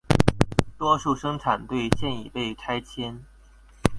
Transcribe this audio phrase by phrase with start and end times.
[0.79, 3.23] 多数生产队现已被拆迁。